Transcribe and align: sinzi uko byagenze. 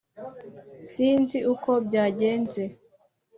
sinzi 0.91 1.37
uko 1.53 1.71
byagenze. 1.87 2.63